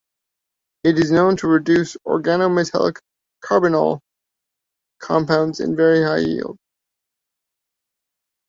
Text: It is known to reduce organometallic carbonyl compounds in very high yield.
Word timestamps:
It 0.83 0.97
is 0.97 1.11
known 1.11 1.37
to 1.37 1.47
reduce 1.47 1.95
organometallic 2.07 2.97
carbonyl 3.45 3.99
compounds 4.97 5.59
in 5.59 5.75
very 5.75 6.01
high 6.01 6.27
yield. 6.27 6.57